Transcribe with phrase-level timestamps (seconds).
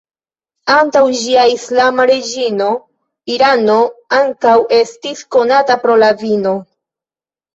[0.75, 2.69] Antaŭ ĝia islama reĝimo,
[3.35, 3.75] Irano
[4.19, 6.55] ankaŭ estis konata pro la vino.